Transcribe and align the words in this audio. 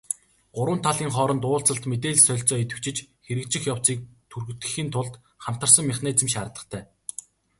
Гурван 0.55 0.79
талын 0.85 1.11
хооронд 1.13 1.43
уулзалт, 1.49 1.83
мэдээлэл 1.91 2.27
солилцоо 2.27 2.57
идэвхжиж, 2.63 2.97
хэрэгжих 3.25 3.63
явцыг 3.73 3.97
түргэтгэхийн 4.31 4.89
тулд 4.93 5.13
хамтарсан 5.43 5.85
механизм 5.91 6.27
шаардлагатай. 6.33 6.83